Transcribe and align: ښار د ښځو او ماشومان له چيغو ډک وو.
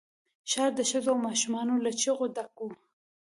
ښار 0.51 0.71
د 0.77 0.81
ښځو 0.89 1.09
او 1.13 1.19
ماشومان 1.27 1.67
له 1.85 1.91
چيغو 1.99 2.25
ډک 2.35 2.55
وو. 2.59 2.69